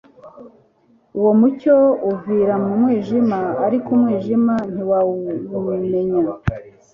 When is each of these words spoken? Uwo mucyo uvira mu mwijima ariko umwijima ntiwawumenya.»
Uwo 1.17 1.31
mucyo 1.39 1.75
uvira 2.11 2.53
mu 2.65 2.71
mwijima 2.79 3.39
ariko 3.65 3.87
umwijima 3.97 4.53
ntiwawumenya.» 4.71 6.31